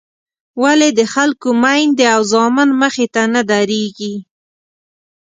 ولې 0.63 0.89
د 0.97 1.01
خلکو 1.13 1.47
میندې 1.63 2.05
او 2.15 2.21
زامن 2.31 2.69
مخې 2.81 3.05
ته 3.13 3.21
نه 3.33 3.41
درېږي. 3.51 4.13